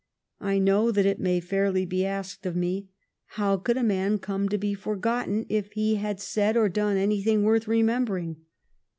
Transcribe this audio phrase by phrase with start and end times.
[0.39, 2.89] I know that it may fairly be asked of me,"
[3.37, 7.43] How could a man come to be forgotten if he had said or done anything
[7.43, 8.37] worth remember ing